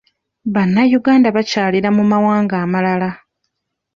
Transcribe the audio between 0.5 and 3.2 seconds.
Bannayuganda bakyalira mu mawanga amalala.